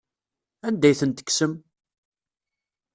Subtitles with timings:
[0.67, 1.53] Anda ay tent-tekksem?